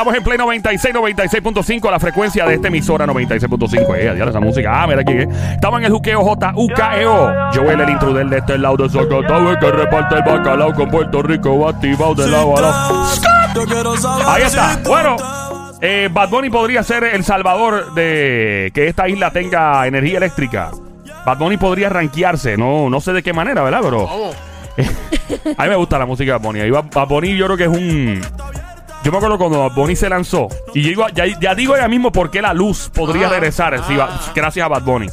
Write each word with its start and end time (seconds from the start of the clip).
Estamos 0.00 0.16
en 0.16 0.24
Play 0.24 0.38
96, 0.38 0.94
96.5, 0.94 1.90
la 1.90 2.00
frecuencia 2.00 2.46
de 2.46 2.54
esta 2.54 2.68
emisora 2.68 3.04
96.5. 3.06 3.96
Eh, 3.98 4.08
adiós, 4.08 4.30
esa 4.30 4.40
música. 4.40 4.82
Ah, 4.82 4.86
mira 4.86 5.02
aquí. 5.02 5.12
eh. 5.12 5.28
Estamos 5.52 5.78
en 5.80 5.84
el 5.84 5.92
juqueo 5.92 6.24
J-U-K-E-O. 6.24 7.30
Joel, 7.54 7.80
el 7.82 7.90
intruder 7.90 8.26
de 8.30 8.38
este 8.38 8.56
lado 8.56 8.78
de 8.78 8.88
Zacatau, 8.88 9.58
que 9.60 9.70
reparte 9.70 10.14
el 10.14 10.22
bacalao 10.22 10.72
con 10.72 10.88
Puerto 10.90 11.20
Rico, 11.20 11.68
activado 11.68 12.14
de 12.14 12.28
lado 12.28 12.56
a 12.56 12.60
lado. 12.62 13.04
Ahí 14.26 14.42
está. 14.42 14.78
Bueno, 14.86 15.16
eh, 15.82 16.08
Bad 16.10 16.30
Bunny 16.30 16.48
podría 16.48 16.82
ser 16.82 17.04
el 17.04 17.22
salvador 17.22 17.92
de 17.92 18.70
que 18.74 18.88
esta 18.88 19.06
isla 19.06 19.30
tenga 19.32 19.86
energía 19.86 20.16
eléctrica. 20.16 20.70
Bad 21.26 21.36
Bunny 21.36 21.58
podría 21.58 21.90
rankearse. 21.90 22.56
No, 22.56 22.88
no 22.88 23.02
sé 23.02 23.12
de 23.12 23.22
qué 23.22 23.34
manera, 23.34 23.62
¿verdad? 23.62 23.80
Pero 23.82 24.08
a 25.58 25.62
mí 25.62 25.68
me 25.68 25.76
gusta 25.76 25.98
la 25.98 26.06
música 26.06 26.32
de 26.32 26.38
Bad 26.38 26.42
Bunny. 26.42 26.70
Bad 26.70 27.06
Bunny 27.06 27.36
yo 27.36 27.44
creo 27.44 27.56
que 27.58 27.64
es 27.64 27.68
un... 27.68 28.22
Yo 29.02 29.10
me 29.10 29.16
acuerdo 29.18 29.38
cuando 29.38 29.60
Bad 29.60 29.74
Bunny 29.74 29.96
se 29.96 30.08
lanzó. 30.08 30.48
Y 30.74 30.82
yo 30.82 30.88
digo- 30.88 31.06
ya, 31.14 31.24
ya 31.40 31.54
digo 31.54 31.76
ya 31.76 31.88
mismo 31.88 32.12
por 32.12 32.30
qué 32.30 32.42
la 32.42 32.52
luz 32.52 32.90
podría 32.94 33.28
Ah, 33.28 33.30
regresar 33.30 33.82
si 33.86 33.96
va- 33.96 34.08
ah. 34.12 34.32
gracias 34.34 34.64
a 34.64 34.68
Bad 34.68 34.82
Bunny. 34.82 35.06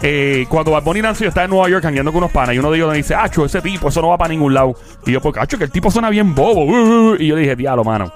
Eh, 0.00 0.46
cuando 0.48 0.70
Bad 0.70 0.82
Bunny 0.84 1.02
nació, 1.02 1.24
yo 1.24 1.28
estaba 1.28 1.44
en 1.44 1.50
Nueva 1.50 1.68
York 1.68 1.82
jangueando 1.82 2.12
con 2.12 2.18
unos 2.22 2.32
panas 2.32 2.54
y 2.54 2.58
uno 2.58 2.70
de 2.70 2.76
ellos 2.78 2.90
me 2.90 2.96
dice, 2.96 3.14
Acho, 3.14 3.44
ese 3.44 3.60
tipo, 3.60 3.88
eso 3.88 4.00
no 4.00 4.08
va 4.08 4.16
para 4.18 4.28
ningún 4.30 4.54
lado. 4.54 4.74
Y 5.04 5.12
yo, 5.12 5.20
porque, 5.20 5.40
Acho, 5.40 5.58
que 5.58 5.64
el 5.64 5.70
tipo 5.70 5.90
suena 5.90 6.08
bien 6.08 6.34
bobo. 6.34 6.64
uh, 6.64 6.70
uh, 6.70 7.10
uh". 7.12 7.16
Y 7.18 7.26
yo 7.26 7.36
dije, 7.36 7.54
diablo, 7.56 7.84
mano. 7.84 8.10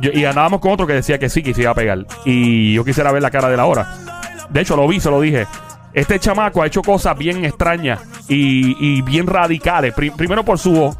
Yo- 0.00 0.10
y 0.12 0.24
andábamos 0.24 0.60
con 0.60 0.72
otro 0.72 0.86
que 0.86 0.92
decía 0.94 1.18
que 1.18 1.28
sí, 1.28 1.42
que 1.42 1.54
se 1.54 1.62
iba 1.62 1.70
a 1.72 1.74
pegar. 1.74 2.06
Y 2.24 2.74
yo 2.74 2.84
quisiera 2.84 3.10
ver 3.12 3.22
la 3.22 3.30
cara 3.30 3.48
de 3.48 3.56
la 3.56 3.64
hora. 3.66 3.94
De 4.48 4.60
hecho, 4.60 4.76
lo 4.76 4.86
vi, 4.86 5.00
se 5.00 5.10
lo 5.10 5.20
dije. 5.20 5.46
Este 5.94 6.18
chamaco 6.18 6.62
ha 6.62 6.66
hecho 6.66 6.82
cosas 6.82 7.16
bien 7.18 7.44
extrañas 7.44 8.00
y, 8.28 8.76
y 8.78 9.02
bien 9.02 9.26
radicales. 9.26 9.92
Pri- 9.94 10.10
primero 10.10 10.44
por 10.44 10.58
su 10.58 10.72
voz. 10.72 10.96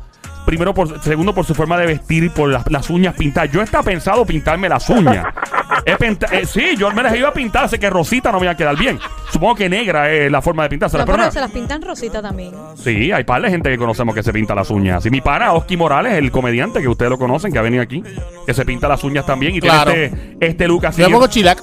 Primero 0.53 0.75
por, 0.75 1.03
segundo 1.03 1.35
por 1.35 1.47
su 1.47 1.55
forma 1.55 1.79
de 1.79 1.87
vestir 1.87 2.25
y 2.25 2.29
por 2.29 2.51
las, 2.51 2.71
las 2.71 2.91
uñas 2.91 3.15
pintadas. 3.17 3.51
Yo 3.51 3.63
estaba 3.63 3.83
pensado 3.83 4.27
pintarme 4.27 4.69
las 4.69 4.87
uñas. 4.91 5.25
He 5.87 5.97
pinta- 5.97 6.27
eh, 6.31 6.45
sí, 6.45 6.77
yo 6.77 6.91
me 6.91 7.03
las 7.03 7.17
iba 7.17 7.31
a 7.31 7.33
pintar, 7.33 7.71
sé 7.71 7.79
que 7.79 7.89
rosita 7.89 8.31
no 8.31 8.39
me 8.39 8.45
iba 8.45 8.53
a 8.53 8.57
quedar 8.57 8.77
bien. 8.77 8.99
Supongo 9.33 9.55
que 9.55 9.71
negra 9.71 10.11
es 10.13 10.31
la 10.31 10.43
forma 10.43 10.65
de 10.65 10.69
pintárselas, 10.69 11.07
No, 11.07 11.07
pero 11.07 11.17
pero 11.17 11.27
no. 11.29 11.33
se 11.33 11.41
las 11.41 11.51
pintan 11.51 11.81
rosita 11.81 12.21
también. 12.21 12.53
Sí, 12.75 13.11
hay 13.11 13.25
par 13.25 13.41
de 13.41 13.49
gente 13.49 13.71
que 13.71 13.79
conocemos 13.79 14.15
que 14.15 14.23
se 14.23 14.31
pinta 14.31 14.55
las 14.55 14.69
uñas. 14.69 15.07
Y 15.07 15.11
mi 15.11 15.23
pana, 15.23 15.55
Oski 15.55 15.79
Morales, 15.79 16.13
el 16.13 16.31
comediante 16.31 16.83
que 16.83 16.89
ustedes 16.89 17.09
lo 17.11 17.17
conocen, 17.19 17.51
que 17.51 17.59
ha 17.59 17.63
venido 17.63 17.83
aquí, 17.83 18.03
que 18.47 18.53
se 18.53 18.67
pinta 18.67 18.89
las 18.89 19.03
uñas 19.05 19.25
también 19.25 19.55
y 19.57 19.61
Claro. 19.61 19.91
tiene 19.93 20.05
este, 20.05 20.47
este 20.49 20.69
look 20.69 20.85
así. 20.85 21.01
Yo 21.01 21.11
pongo 21.11 21.27
chilac. 21.29 21.63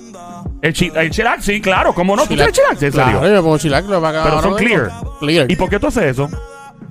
el, 0.64 0.73
chi- 0.73 0.92
el 0.95 1.12
chilac, 1.12 1.42
sí, 1.42 1.62
claro, 1.62 1.94
¿cómo 1.94 2.16
no? 2.16 2.23
¿Tú 2.23 2.30
tienes 2.36 2.52
chilac? 2.54 2.72
¿En 2.73 2.80
serio? 2.80 2.92
Claro, 2.94 3.28
yo 3.36 3.44
pongo 3.44 3.58
chilac. 3.60 3.86
lo 3.86 4.02
Pero 4.02 4.42
son 4.42 4.56
clear. 4.56 4.90
Clear. 5.20 5.52
¿Y 5.52 5.56
por 5.56 5.70
qué 5.70 5.80
tú 5.80 5.88
haces 5.88 6.04
eso? 6.06 6.28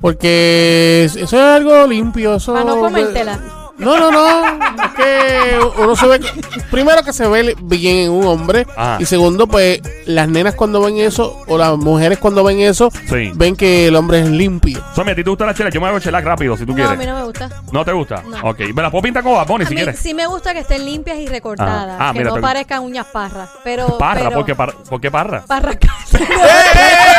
Porque 0.01 1.05
es- 1.05 1.17
eso 1.17 1.37
es 1.37 1.43
algo 1.43 1.87
limpio. 1.87 2.35
Eso, 2.37 2.53
Para 2.53 2.65
no 2.65 2.79
comértela. 2.79 3.39
No, 3.79 3.97
no, 3.97 4.11
no. 4.11 4.45
Es 4.85 4.91
que 4.97 5.59
uno 5.81 5.95
se 5.95 6.07
ve. 6.09 6.21
Primero 6.69 7.05
que 7.05 7.13
se 7.13 7.29
ve 7.29 7.55
bien 7.63 7.97
en 7.99 8.11
un 8.11 8.27
hombre. 8.27 8.67
Ajá. 8.77 8.97
Y 9.01 9.05
segundo, 9.07 9.47
pues 9.47 9.81
las 10.07 10.29
nenas 10.29 10.57
cuando 10.57 10.81
ven 10.83 10.99
eso, 10.99 11.45
o 11.47 11.57
las 11.57 11.77
mujeres 11.79 12.19
cuando 12.19 12.43
ven 12.43 12.59
eso, 12.59 12.91
Sí. 13.09 13.31
ven 13.37 13.55
que 13.55 13.87
el 13.87 13.95
hombre 13.95 14.19
es 14.23 14.29
limpio. 14.31 14.83
Somi, 14.97 15.13
¿a 15.13 15.15
ti 15.15 15.23
te 15.23 15.31
gusta 15.31 15.47
la 15.47 15.55
chela? 15.55 15.71
Yo 15.71 15.81
me 15.81 15.87
hago 15.87 16.01
chilac 16.01 16.25
rápido, 16.25 16.57
si 16.57 16.65
tú 16.67 16.73
No, 16.73 16.75
quieres. 16.75 16.93
a 16.93 16.97
mí 16.97 17.07
no 17.07 17.15
me 17.15 17.23
gusta. 17.23 17.49
¿No 17.71 17.85
te 17.85 17.93
gusta? 17.93 18.25
No. 18.29 18.51
Ok, 18.51 18.59
me 18.75 18.83
la 18.83 18.91
puedo 18.91 19.03
pintar 19.03 19.23
con 19.23 19.35
Bad 19.35 19.47
Bunny 19.47 19.65
A 19.65 19.69
si 19.69 19.75
mí 19.77 19.81
quieres. 19.83 20.01
sí 20.01 20.13
me 20.13 20.27
gusta 20.27 20.53
que 20.53 20.59
estén 20.61 20.85
limpias 20.85 21.19
y 21.19 21.29
recortadas. 21.29 21.97
Ah, 22.01 22.09
ah, 22.09 22.13
que 22.13 22.19
mira, 22.19 22.31
no 22.31 22.35
te- 22.37 22.43
parezcan 22.43 22.83
uñas 22.83 23.07
parras. 23.07 23.49
Pero. 23.63 23.97
Parra, 23.97 24.23
pero, 24.25 24.33
¿por 24.33 24.45
qué 24.45 24.55
parra? 24.57 24.75
¿Por 24.89 25.01
qué 25.01 25.11
parra? 25.13 25.45
Parra. 25.47 25.79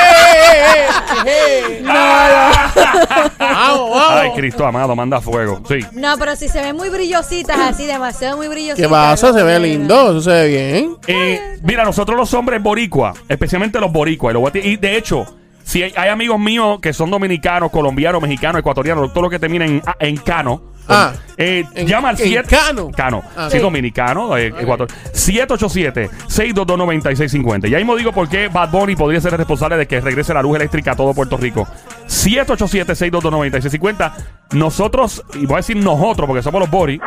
Vamos, 3.39 3.89
vamos. 3.89 4.11
Ay, 4.11 4.31
Cristo 4.35 4.65
amado, 4.65 4.95
manda 4.95 5.19
fuego. 5.21 5.61
Sí. 5.67 5.79
No, 5.93 6.15
pero 6.17 6.35
si 6.35 6.47
se 6.47 6.61
ven 6.61 6.75
muy 6.75 6.89
brillositas 6.89 7.57
así, 7.59 7.85
demasiado 7.85 8.37
muy 8.37 8.47
brillositas. 8.47 8.87
¿Qué 8.87 8.89
pasa? 8.89 9.33
Se 9.33 9.43
ve 9.43 9.59
lindo, 9.59 10.11
eso 10.11 10.21
se 10.21 10.31
ve 10.31 10.47
bien. 10.47 10.95
Eh, 11.07 11.59
mira, 11.63 11.83
nosotros 11.83 12.17
los 12.17 12.33
hombres 12.33 12.61
boricua, 12.61 13.13
especialmente 13.27 13.79
los 13.79 13.91
boricua, 13.91 14.31
y, 14.31 14.33
lo 14.33 14.39
voy 14.41 14.49
a 14.49 14.53
ti- 14.53 14.59
y 14.63 14.75
de 14.77 14.97
hecho, 14.97 15.25
si 15.63 15.83
hay, 15.83 15.93
hay 15.95 16.09
amigos 16.09 16.39
míos 16.39 16.79
que 16.81 16.93
son 16.93 17.09
dominicanos, 17.11 17.71
colombianos, 17.71 18.21
mexicanos, 18.21 18.59
ecuatorianos, 18.59 19.13
todo 19.13 19.23
lo 19.23 19.29
que 19.29 19.39
termina 19.39 19.65
en, 19.65 19.81
en 19.99 20.17
cano, 20.17 20.61
Ah, 20.89 21.13
eh, 21.37 21.63
en- 21.75 21.87
llama 21.87 22.09
al 22.09 22.19
en 22.19 22.27
7 22.27 22.47
cano. 22.49 22.89
Cano. 22.95 23.23
Ah, 23.37 23.47
sí, 23.49 23.57
sí. 23.57 23.63
dominicano, 23.63 24.35
eh, 24.37 24.47
Ecuador. 24.59 24.87
787-622-9650. 25.13 27.67
Ya 27.69 27.77
mismo 27.77 27.95
digo 27.95 28.11
por 28.11 28.27
qué 28.27 28.47
Bad 28.47 28.71
Bunny 28.71 28.95
podría 28.95 29.21
ser 29.21 29.33
el 29.33 29.37
responsable 29.37 29.77
de 29.77 29.87
que 29.87 30.01
regrese 30.01 30.33
la 30.33 30.41
luz 30.41 30.55
eléctrica 30.55 30.91
a 30.91 30.95
todo 30.95 31.13
Puerto 31.13 31.37
Rico. 31.37 31.67
787-622-9650. 32.07 34.13
Nosotros, 34.53 35.23
y 35.35 35.45
voy 35.45 35.55
a 35.55 35.57
decir 35.57 35.77
nosotros, 35.77 36.27
porque 36.27 36.41
somos 36.43 36.61
los 36.61 36.69
Bori, 36.69 36.99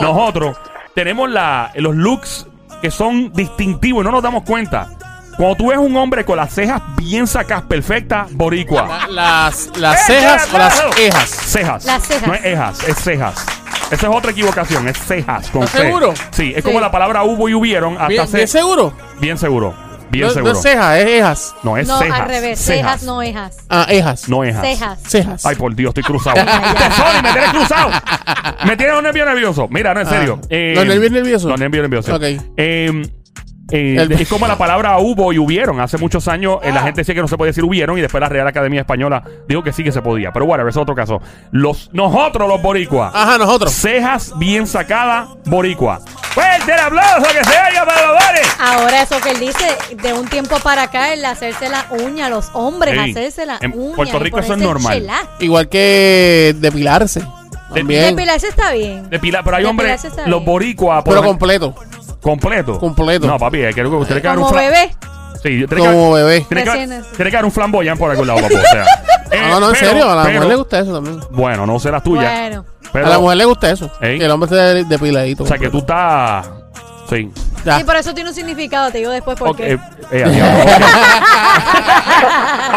nosotros 0.00 0.56
tenemos 0.94 1.30
la, 1.30 1.70
los 1.76 1.94
looks 1.94 2.46
que 2.80 2.90
son 2.90 3.32
distintivos 3.32 4.02
y 4.02 4.04
no 4.04 4.10
nos 4.10 4.22
damos 4.22 4.42
cuenta. 4.42 4.88
Cuando 5.36 5.56
tú 5.56 5.68
ves 5.68 5.78
un 5.78 5.96
hombre 5.96 6.24
con 6.24 6.36
las 6.36 6.52
cejas 6.52 6.82
bien 6.96 7.26
sacas, 7.26 7.62
perfectas, 7.62 8.32
boricua. 8.32 9.06
La- 9.08 9.08
las 9.08 9.66
¡Eh, 9.66 9.70
las 9.80 10.06
cejas 10.06 10.48
o 10.54 10.58
las 10.58 10.82
ejas. 10.98 11.28
Cejas. 11.30 11.84
Las 11.84 12.02
cejas. 12.06 12.26
No 12.28 12.34
es 12.34 12.44
ejas, 12.44 12.88
es 12.88 12.96
cejas. 12.98 13.46
Esa 13.90 14.08
es 14.08 14.14
otra 14.16 14.30
equivocación, 14.30 14.88
es 14.88 14.98
cejas. 14.98 15.48
Con 15.50 15.62
¿Estás 15.64 15.80
C. 15.80 15.86
seguro? 15.86 16.14
Sí, 16.30 16.50
es 16.50 16.56
Sí. 16.56 16.62
como 16.62 16.80
la 16.80 16.90
palabra 16.90 17.24
hubo 17.24 17.48
y 17.48 17.54
hubieron. 17.54 17.94
Hasta 17.94 18.08
Bien, 18.08 18.26
ce- 18.28 18.36
bien 18.36 18.48
seguro. 18.48 18.92
bien 19.20 19.38
seguro. 19.38 19.74
Bien 20.10 20.26
no, 20.26 20.32
seguro. 20.34 20.52
no 20.52 20.58
es 20.58 20.62
cejas, 20.62 20.98
es 20.98 21.06
ejas. 21.06 21.54
No, 21.62 21.76
es 21.78 21.88
No, 21.88 21.98
cejas. 21.98 22.20
al 22.20 22.28
revés. 22.28 22.58
Cejas, 22.60 23.02
no 23.02 23.22
ejas. 23.22 23.56
Ah, 23.70 23.86
ejas. 23.88 24.28
No 24.28 24.44
ejas. 24.44 24.60
Cejas. 24.62 24.98
Cejas. 25.08 25.46
Ay, 25.46 25.56
por 25.56 25.74
Dios, 25.74 25.88
estoy 25.90 26.02
cruzado. 26.02 26.36
Sony, 26.96 27.22
me 27.22 27.32
tienes 27.32 27.50
cruzado. 27.50 27.90
Me 28.66 28.76
tienes 28.76 28.96
un 28.96 29.02
nervio 29.04 29.24
nervioso. 29.24 29.68
Mira, 29.70 29.94
no, 29.94 30.00
en 30.02 30.06
Ah. 30.06 30.10
serio. 30.10 30.40
Eh, 30.50 30.72
¿Los 30.76 30.84
nervios 30.86 31.12
nerviosos? 31.12 31.50
Los 31.50 31.58
nervios 31.58 31.82
nerviosos. 31.82 32.14
Ok. 32.14 32.22
Eh, 32.58 33.02
eh, 33.72 33.96
El- 33.98 34.12
es 34.12 34.28
como 34.28 34.46
la 34.46 34.56
palabra 34.56 34.98
hubo 34.98 35.32
y 35.32 35.38
hubieron. 35.38 35.80
Hace 35.80 35.98
muchos 35.98 36.28
años 36.28 36.58
eh, 36.62 36.70
la 36.72 36.82
gente 36.82 37.00
decía 37.00 37.14
que 37.14 37.20
no 37.22 37.28
se 37.28 37.36
podía 37.36 37.48
decir 37.50 37.64
hubieron 37.64 37.96
y 37.98 38.00
después 38.00 38.20
la 38.20 38.28
Real 38.28 38.46
Academia 38.46 38.80
Española 38.80 39.22
dijo 39.48 39.62
que 39.62 39.72
sí 39.72 39.82
que 39.82 39.90
se 39.92 40.02
podía. 40.02 40.32
Pero 40.32 40.46
bueno, 40.46 40.62
ese 40.62 40.70
es 40.70 40.76
otro 40.82 40.94
caso. 40.94 41.20
Los, 41.50 41.90
nosotros 41.92 42.48
los 42.48 42.60
boricuas. 42.62 43.12
Ajá, 43.14 43.38
nosotros. 43.38 43.72
Cejas 43.72 44.32
bien 44.38 44.66
sacadas, 44.66 45.28
boricua. 45.46 46.00
Fuerte 46.34 46.72
el 46.72 46.80
aplauso 46.80 47.28
que 47.32 47.44
se 47.44 47.56
haya 47.58 47.84
para 47.84 48.06
los 48.06 48.14
bares. 48.18 48.56
Ahora, 48.58 49.02
eso 49.02 49.20
que 49.20 49.30
él 49.32 49.40
dice, 49.40 49.66
de 50.02 50.12
un 50.14 50.26
tiempo 50.28 50.56
para 50.60 50.84
acá, 50.84 51.12
el 51.12 51.24
hacerse 51.24 51.68
la 51.68 51.86
uña, 51.90 52.28
los 52.30 52.50
hombres 52.54 52.94
Sí. 52.94 53.10
hacerse 53.10 53.44
la 53.46 53.58
En 53.60 53.72
uña. 53.74 53.96
Puerto 53.96 54.18
Rico 54.18 54.38
eso 54.38 54.54
es 54.54 54.58
normal. 54.60 55.06
Igual 55.40 55.68
que 55.68 56.54
depilarse. 56.58 57.22
También. 57.74 58.14
Depilarse 58.14 58.48
está 58.48 58.72
bien. 58.72 59.08
De 59.08 59.18
pila, 59.18 59.42
pero 59.42 59.56
hay 59.56 59.64
hombres, 59.64 60.06
los 60.26 60.44
boricuas. 60.44 61.02
por 61.02 61.14
Pero 61.14 61.26
completo. 61.26 61.74
Completo. 62.22 62.78
completo. 62.78 63.26
No, 63.26 63.38
papi, 63.38 63.60
es 63.62 63.74
que 63.74 63.82
usted 63.84 64.14
que 64.22 64.28
dar 64.28 64.38
un 64.38 64.44
Como 64.44 64.56
fla- 64.56 64.62
bebé. 64.62 64.94
Sí, 65.42 65.58
yo- 65.58 65.66
tiene 65.68 65.82
que- 65.82 65.88
Como 65.90 66.12
bebé. 66.12 66.40
Tiene 66.48 66.64
que, 66.64 66.70
Recién- 66.70 67.02
tiene 67.16 67.30
que 67.30 67.36
dar 67.36 67.44
un 67.44 67.50
flamboyán 67.52 67.98
por 67.98 68.10
algún 68.10 68.26
lado, 68.26 68.40
papu. 68.40 68.54
O 68.56 68.60
sea, 68.60 68.84
Eh, 69.32 69.40
No, 69.48 69.60
no, 69.60 69.68
en 69.70 69.72
pero- 69.72 69.86
serio. 69.90 70.10
A 70.10 70.14
la 70.14 70.22
pero- 70.24 70.34
mujer 70.34 70.48
le 70.50 70.56
gusta 70.56 70.78
eso 70.80 70.92
también. 70.92 71.20
Bueno, 71.30 71.66
no 71.66 71.78
sé 71.80 71.90
las 71.90 72.02
tuyas. 72.02 72.30
Bueno. 72.30 72.64
Pero, 72.92 73.06
a 73.06 73.08
la 73.08 73.18
mujer 73.18 73.36
le 73.38 73.44
gusta 73.46 73.70
eso. 73.70 73.90
Ey. 74.02 74.18
Que 74.18 74.26
el 74.26 74.30
hombre 74.30 74.50
esté 74.50 74.84
depiladito. 74.84 75.44
o 75.44 75.46
sea, 75.46 75.56
que 75.56 75.70
tú 75.70 75.78
estás. 75.78 76.46
Sí. 77.08 77.30
Sí, 77.64 77.84
por 77.84 77.96
eso 77.96 78.14
tiene 78.14 78.30
un 78.30 78.34
significado, 78.34 78.90
te 78.90 78.98
digo 78.98 79.10
después 79.10 79.38
por 79.38 79.50
Ok, 79.50 79.56
qué. 79.58 79.72
eh, 79.72 79.78
eh, 80.12 80.24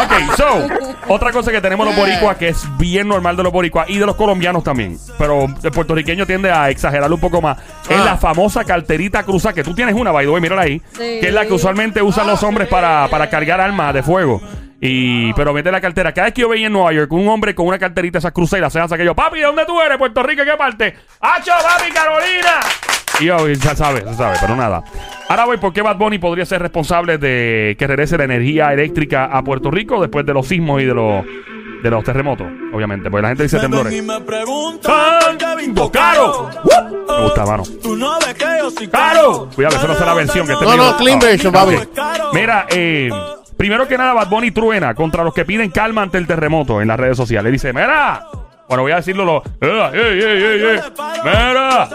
ok. 0.04 0.36
So, 0.38 0.68
otra 1.08 1.32
cosa 1.32 1.52
que 1.52 1.62
tenemos 1.62 1.86
los 1.86 1.96
boricuas 1.96 2.38
que 2.38 2.50
es 2.50 2.66
bien 2.78 3.08
normal 3.08 3.36
de 3.38 3.44
los 3.44 3.52
boricuas 3.52 3.90
y 3.90 3.98
de 3.98 4.06
los 4.06 4.16
colombianos 4.16 4.64
también, 4.64 4.98
pero 5.18 5.46
el 5.64 5.72
puertorriqueño 5.72 6.26
tiende 6.26 6.52
a 6.52 6.70
exagerarlo 6.70 7.16
un 7.16 7.22
poco 7.22 7.42
más, 7.42 7.58
es 7.90 7.98
Ah. 8.00 8.06
la 8.06 8.18
famosa 8.18 8.64
carterita 8.64 9.24
cruzada, 9.24 9.54
que 9.54 9.64
tú 9.64 9.74
tienes 9.74 9.96
una, 9.96 10.12
by 10.12 10.26
the 10.26 10.32
way, 10.32 10.42
mírala 10.42 10.64
ahí, 10.64 10.82
Sí. 10.94 11.20
que 11.20 11.28
es 11.30 11.34
la 11.34 11.46
que 11.46 11.54
usualmente 11.54 12.02
usan 12.02 12.28
los 12.28 12.42
hombres 12.44 12.68
para, 12.68 13.08
para 13.10 13.30
cargar 13.30 13.62
armas 13.62 13.94
de 13.94 14.04
fuego. 14.04 14.42
Y, 14.82 15.34
pero 15.34 15.54
mete 15.54 15.72
la 15.72 15.80
cartera. 15.82 16.14
Cada 16.14 16.26
vez 16.26 16.34
que 16.34 16.42
yo 16.42 16.50
veía 16.50 16.68
en 16.68 16.74
Nueva 16.74 16.92
York 16.92 17.12
un 17.14 17.28
hombre 17.30 17.56
con 17.56 17.66
una 17.66 17.80
carterita 17.80 18.20
esas 18.20 18.34
cruzadas 18.34 18.60
y 18.60 18.62
las 18.62 18.74
cejas 18.74 18.92
aquello, 18.92 19.16
papi, 19.16 19.40
¿de 19.40 19.46
dónde 19.46 19.66
tú 19.66 19.82
eres? 19.82 19.98
¿Puerto 19.98 20.22
Rico? 20.22 20.44
¿Qué 20.44 20.52
parte? 20.58 20.96
¡Hacho, 21.22 21.54
papi, 21.64 21.92
Carolina! 21.92 22.60
Y 23.20 23.26
yo, 23.26 23.48
ya 23.48 23.76
sabes, 23.76 24.04
ya 24.06 24.14
sabes, 24.14 24.40
pero 24.42 24.56
nada. 24.56 24.84
Ahora 25.30 25.46
voy, 25.46 25.58
¿por 25.58 25.74
qué 25.74 25.82
Bad 25.82 25.98
Bunny 25.98 26.18
podría 26.18 26.46
ser 26.46 26.62
responsable 26.62 27.18
de 27.18 27.76
que 27.80 27.88
regrese 27.88 28.18
la 28.18 28.26
energía 28.26 28.74
eléctrica 28.74 29.26
a 29.26 29.44
Puerto 29.44 29.72
Rico 29.72 30.02
después 30.02 30.26
de 30.26 30.34
los 30.34 30.48
sismos 30.48 30.82
y 30.82 30.86
de 30.86 30.94
los, 30.94 31.26
de 31.82 31.90
los 31.90 32.04
terremotos? 32.04 32.48
Obviamente, 32.74 33.10
porque 33.10 33.22
la 33.22 33.28
gente 33.30 33.44
dice 33.44 33.58
ven 33.58 33.66
y 33.66 33.70
temblores. 33.70 34.04
me 34.04 34.22
preguntan 34.22 35.38
caro. 35.92 36.50
Me 37.08 37.24
gusta, 37.24 37.46
mano. 37.46 37.64
Tú 37.82 37.96
no 37.96 38.20
ves 38.20 38.34
que 38.34 38.46
yo 38.60 38.72
soy 38.72 38.88
¡Caro! 38.88 39.50
Cuidado, 39.56 39.78
eso 39.78 39.88
no 39.88 39.94
es 39.94 40.00
la 40.00 40.14
versión 40.14 40.46
que 40.46 40.54
este 40.54 40.66
No, 40.66 40.76
no, 40.76 40.98
clean 40.98 41.20
version, 41.20 41.54
papi. 41.54 41.76
Mira, 42.34 42.66
eh, 42.70 43.10
primero 43.58 43.88
que 43.88 43.98
nada, 43.98 44.14
Bad 44.14 44.30
Bunny 44.30 44.52
truena 44.52 44.94
contra 44.94 45.24
los 45.24 45.34
que 45.34 45.46
piden 45.46 45.72
calma 45.72 46.02
ante 46.02 46.18
el 46.18 46.28
terremoto 46.28 46.82
en 46.82 46.88
las 46.88 47.00
redes 47.00 47.18
sociales. 47.18 47.52
Dice, 47.52 47.72
mira, 47.74 48.28
bueno, 48.68 48.84
voy 48.84 48.92
a 48.92 48.98
decirlo, 48.98 49.26
lo, 49.26 49.44
eh, 49.62 50.82
mira, 51.24 51.90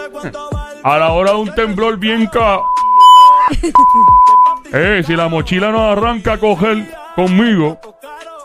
a 0.83 0.97
la 0.97 1.11
hora 1.11 1.31
de 1.31 1.37
un 1.37 1.53
temblor 1.53 1.97
bien 1.97 2.27
ca... 2.27 2.59
Eh, 4.73 5.03
si 5.05 5.15
la 5.17 5.27
mochila 5.27 5.69
no 5.71 5.91
arranca 5.91 6.33
a 6.33 6.37
coger 6.37 6.85
conmigo, 7.15 7.77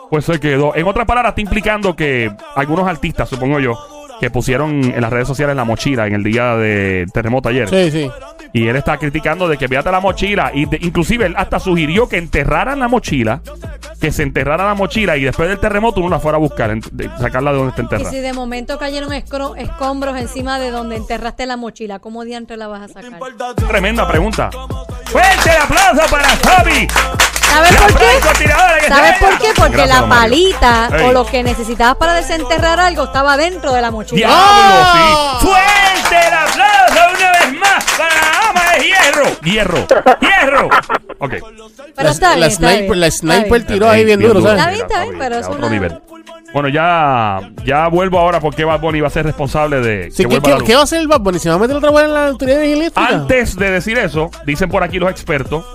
pues 0.09 0.25
se 0.25 0.39
quedó. 0.41 0.75
En 0.75 0.85
otras 0.85 1.05
palabras, 1.05 1.31
está 1.31 1.41
implicando 1.41 1.95
que 1.95 2.29
algunos 2.55 2.85
artistas, 2.85 3.29
supongo 3.29 3.59
yo, 3.61 3.77
que 4.19 4.29
pusieron 4.29 4.83
en 4.83 4.99
las 4.99 5.09
redes 5.13 5.27
sociales 5.27 5.55
la 5.55 5.63
mochila 5.63 6.05
en 6.05 6.15
el 6.15 6.23
día 6.23 6.55
de 6.57 7.05
terremoto 7.13 7.47
ayer. 7.47 7.69
Sí, 7.69 7.91
sí. 7.91 8.11
Y 8.51 8.67
él 8.67 8.75
está 8.75 8.97
criticando 8.97 9.47
de 9.47 9.57
que 9.57 9.69
fíjate 9.69 9.89
la 9.89 10.01
mochila. 10.01 10.51
Y 10.53 10.65
de- 10.65 10.79
inclusive 10.81 11.27
él 11.27 11.35
hasta 11.37 11.59
sugirió 11.59 12.09
que 12.09 12.17
enterraran 12.17 12.79
la 12.79 12.89
mochila. 12.89 13.41
Que 13.99 14.11
se 14.11 14.21
enterrara 14.23 14.65
la 14.65 14.75
mochila 14.75 15.17
y 15.17 15.23
después 15.23 15.49
del 15.49 15.59
terremoto 15.59 15.99
uno 16.01 16.09
la 16.09 16.19
fuera 16.19 16.37
a 16.37 16.39
buscar, 16.39 16.69
en- 16.69 16.83
de- 16.91 17.09
sacarla 17.19 17.51
de 17.51 17.57
donde 17.57 17.69
está 17.71 17.81
Y 17.81 17.85
enterrada. 17.85 18.09
si 18.11 18.19
de 18.19 18.31
momento 18.33 18.77
cayeron 18.77 19.11
escro- 19.11 19.55
escombros 19.57 20.15
encima 20.17 20.59
de 20.59 20.69
donde 20.69 20.95
enterraste 20.97 21.45
la 21.47 21.57
mochila, 21.57 21.97
¿cómo 21.99 22.23
diantre 22.23 22.57
la 22.57 22.67
vas 22.67 22.81
a 22.83 22.87
sacar? 22.89 23.19
Tremenda 23.67 24.07
pregunta. 24.07 24.49
Fuerte 25.05 25.49
el 25.49 25.57
aplauso 25.57 26.01
para 26.11 26.29
Fabi. 26.29 26.87
¿Sabes 27.47 27.71
La 27.71 27.79
por 27.79 27.97
qué? 27.97 28.05
francotiradora 28.05 28.79
que 28.79 28.87
¿Sabes 28.87 29.17
por 29.19 29.37
qué? 29.39 29.47
Porque 29.55 29.71
Gracias, 29.77 29.95
la 29.95 29.99
don 30.01 30.09
Mario. 30.09 30.21
palita 30.59 30.89
Ey. 30.93 31.05
o 31.05 31.11
lo 31.13 31.25
que 31.25 31.43
necesitabas 31.43 31.95
para 31.95 32.13
desenterrar 32.13 32.79
algo 32.79 33.05
estaba 33.05 33.35
dentro 33.37 33.71
de 33.73 33.81
la 33.81 33.89
mochila. 33.89 34.17
¡Diablo, 34.27 34.37
¡Ah! 34.37 35.37
sí! 35.41 35.47
¡Fuerte 35.47 36.27
el 36.27 36.33
aplauso 36.33 37.15
una 37.17 37.31
vez 37.31 37.59
más 37.59 37.83
para 37.97 38.13
la 38.15 38.49
ama 38.49 38.71
de 38.73 38.79
hierro! 39.43 39.85
¡Hierro! 40.21 40.69
Ok. 41.19 41.31
Pero 41.95 42.09
la, 42.09 42.09
está 42.11 42.29
bien, 42.29 42.39
la 42.41 42.47
está 42.47 42.67
sniper, 42.69 42.85
bien, 42.87 42.99
la 42.99 43.11
sniper 43.11 43.63
tiró 43.65 43.89
ahí 43.89 44.05
bien 44.05 44.19
duro, 44.19 44.39
Está 44.39 44.57
¿sabes? 44.57 44.73
bien, 44.75 44.85
está 44.87 45.03
bien, 45.03 45.15
pero 45.17 45.35
es 45.37 45.47
otro 45.47 45.57
una- 45.59 45.69
nivel. 45.69 45.99
Bueno, 46.53 46.69
ya, 46.69 47.39
ya 47.65 47.87
vuelvo 47.89 48.17
ahora 48.19 48.39
porque 48.39 48.63
Bad 48.63 48.79
Bunny 48.79 49.01
va 49.01 49.07
a 49.07 49.11
ser 49.11 49.25
responsable 49.25 49.81
de 49.81 50.09
Sí, 50.11 50.23
que 50.23 50.39
¿qué, 50.65 50.73
va 50.75 50.79
a 50.79 50.83
hacer 50.83 51.01
el 51.01 51.07
Bad 51.09 51.19
Bunny? 51.19 51.39
¿Se 51.39 51.49
va 51.49 51.55
a 51.55 51.59
meter 51.59 51.75
otra 51.75 51.91
vez 51.91 52.05
en 52.05 52.13
la 52.13 52.27
autoridad 52.29 52.63
eléctrica? 52.63 53.05
Antes 53.09 53.57
de 53.57 53.69
decir 53.69 53.97
eso, 53.97 54.31
dicen 54.45 54.69
por 54.69 54.81
aquí 54.81 54.97
los 54.97 55.11
expertos 55.11 55.65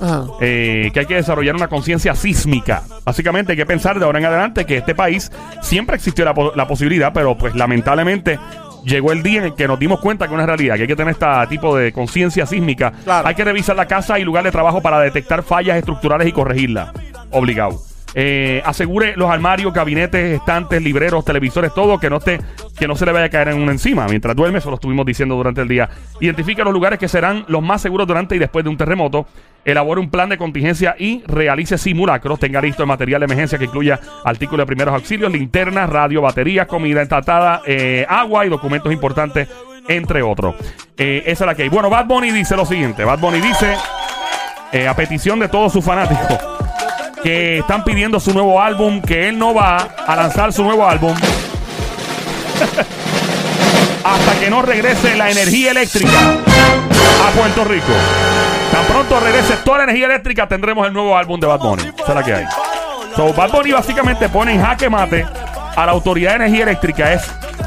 eh, 0.41 0.91
que 0.95 1.01
hay 1.01 1.07
que 1.07 1.17
desarrollar 1.17 1.55
una 1.55 1.69
conciencia 1.69 2.15
sísmica. 2.15 2.83
Básicamente 3.05 3.53
hay 3.53 3.59
que 3.59 3.67
pensar 3.67 3.99
de 3.99 4.07
ahora 4.07 4.19
en 4.19 4.25
adelante 4.25 4.65
que 4.65 4.79
este 4.79 4.95
país 4.95 5.31
siempre 5.61 5.95
existió 5.97 6.25
la 6.25 6.67
posibilidad, 6.67 7.13
pero 7.13 7.37
pues 7.37 7.55
lamentablemente 7.55 8.39
llegó 8.85 9.13
el 9.13 9.23
día 9.23 9.39
en 9.41 9.45
el 9.47 9.55
que 9.55 9.67
nos 9.67 9.79
dimos 9.79 10.01
cuenta 10.01 10.27
que 10.27 10.33
es 10.33 10.35
una 10.35 10.47
realidad, 10.47 10.77
que 10.77 10.83
hay 10.83 10.89
que 10.89 10.97
tener 10.97 11.13
este 11.13 11.27
tipo 11.49 11.77
de 11.77 11.93
conciencia 11.93 12.47
sísmica. 12.47 12.93
Claro. 13.05 13.29
Hay 13.29 13.35
que 13.35 13.45
revisar 13.45 13.77
la 13.77 13.87
casa 13.87 14.19
y 14.19 14.25
lugar 14.25 14.45
de 14.45 14.51
trabajo 14.51 14.81
para 14.81 15.01
detectar 15.01 15.43
fallas 15.43 15.77
estructurales 15.77 16.29
y 16.29 16.33
corregirlas. 16.33 16.91
Obligado. 17.31 17.81
Eh, 18.15 18.63
asegure 18.65 19.15
los 19.17 19.31
armarios, 19.31 19.73
gabinetes, 19.73 20.37
estantes, 20.37 20.83
libreros, 20.83 21.25
televisores, 21.25 21.73
todo 21.73 21.99
que 21.99 22.11
no 22.11 22.19
esté, 22.19 22.41
que 22.83 22.89
no 22.89 22.97
se 22.97 23.07
le 23.07 23.13
vaya 23.13 23.27
a 23.27 23.29
caer 23.29 23.47
en 23.47 23.63
uno 23.63 23.71
encima 23.71 24.09
mientras 24.09 24.35
duerme. 24.35 24.59
Eso 24.59 24.69
lo 24.69 24.75
estuvimos 24.75 25.07
diciendo 25.07 25.37
durante 25.37 25.61
el 25.61 25.69
día. 25.69 25.89
Identifique 26.19 26.65
los 26.65 26.73
lugares 26.73 26.99
que 26.99 27.07
serán 27.07 27.45
los 27.47 27.63
más 27.63 27.81
seguros 27.81 28.09
durante 28.09 28.35
y 28.35 28.41
después 28.41 28.65
de 28.65 28.71
un 28.71 28.77
terremoto. 28.77 29.25
Elabore 29.65 30.01
un 30.01 30.11
plan 30.11 30.29
de 30.29 30.37
contingencia 30.37 30.97
y 30.99 31.23
realice 31.29 31.79
simulacros. 31.79 32.41
Tenga 32.41 32.61
listo 32.61 32.83
el 32.83 32.89
material 32.89 33.21
de 33.21 33.27
emergencia 33.27 33.57
que 33.57 33.67
incluya 33.67 34.01
artículos 34.25 34.65
de 34.65 34.67
primeros 34.67 34.95
auxilios, 34.95 35.31
linternas, 35.31 35.89
radio, 35.89 36.23
baterías, 36.23 36.67
comida 36.67 37.03
enlatada, 37.03 37.63
eh, 37.67 38.05
agua 38.09 38.47
y 38.47 38.49
documentos 38.49 38.93
importantes, 38.93 39.49
entre 39.87 40.21
otros. 40.21 40.57
Eh, 40.99 41.23
esa 41.27 41.45
es 41.45 41.47
la 41.47 41.55
que 41.55 41.63
hay. 41.63 41.69
Bueno, 41.69 41.89
Bad 41.89 42.07
Bunny 42.07 42.33
dice 42.33 42.57
lo 42.57 42.67
siguiente. 42.67 43.05
Bad 43.05 43.21
Bunny 43.21 43.41
dice, 43.41 43.77
eh, 44.73 44.89
a 44.89 44.97
petición 44.97 45.39
de 45.39 45.47
todos 45.47 45.73
sus 45.73 45.85
fanáticos, 45.85 46.37
que 47.23 47.59
están 47.59 47.85
pidiendo 47.85 48.19
su 48.19 48.33
nuevo 48.33 48.61
álbum, 48.61 49.01
que 49.01 49.29
él 49.29 49.39
no 49.39 49.55
va 49.55 49.77
a 49.77 50.17
lanzar 50.17 50.53
su 50.53 50.65
nuevo 50.65 50.85
álbum 50.85 51.15
hasta 54.05 54.41
que 54.41 54.51
no 54.51 54.63
regrese 54.63 55.17
la 55.17 55.31
energía 55.31 55.71
eléctrica 55.71 56.11
a 56.13 57.31
Puerto 57.37 57.65
Rico. 57.65 57.93
Tan 58.71 58.85
pronto 58.87 59.21
regrese 59.21 59.57
toda 59.65 59.79
la 59.79 59.85
energía 59.85 60.07
eléctrica, 60.07 60.49
tendremos 60.49 60.87
el 60.87 60.93
nuevo 60.93 61.17
álbum 61.17 61.39
de 61.39 61.47
Bad 61.47 61.61
Bunny. 61.61 61.83
Esa 61.83 62.09
es 62.09 62.15
la 62.15 62.23
que 62.25 62.35
hay. 62.35 62.47
So, 63.17 63.33
Bad 63.33 63.51
Bunny 63.51 63.73
básicamente 63.73 64.29
pone 64.29 64.55
en 64.55 64.63
jaque 64.63 64.89
mate 64.89 65.27
a 65.77 65.87
la 65.87 65.93
Autoridad 65.93 66.31
de 66.31 66.37
Energía 66.37 66.63
Eléctrica. 66.65 67.13
Es 67.13 67.23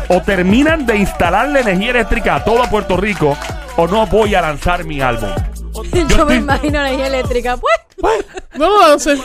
o 0.08 0.22
terminan 0.22 0.86
de 0.86 0.98
instalar 0.98 1.48
la 1.50 1.62
energía 1.62 1.92
eléctrica 1.92 2.36
a 2.36 2.44
todo 2.44 2.64
Puerto 2.70 2.98
Rico 2.98 3.38
o 3.78 3.88
no 3.88 4.06
voy 4.08 4.36
a 4.36 4.42
lanzar 4.42 4.84
mi 4.84 5.02
álbum. 5.02 5.30
Yo, 6.08 6.26
me 6.26 6.36
imagino 6.36 6.82
la 6.82 6.90
energía 6.90 7.08
eléctrica. 7.08 7.58
Pues, 7.58 8.26
No 8.56 8.70
lo 8.70 8.88
lance. 8.88 9.18